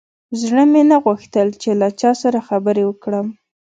[0.41, 3.27] زړه مې نه غوښتل چې له چا سره خبرې وکړم.